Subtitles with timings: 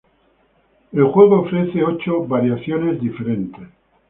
[0.93, 3.67] El juego ofrece ocho variaciones diferentes.